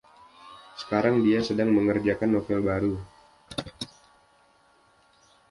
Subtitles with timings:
[0.81, 2.93] Sekarang dia sedang mengerjakan novel baru.